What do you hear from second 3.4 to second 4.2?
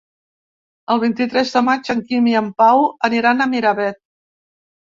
a Miravet.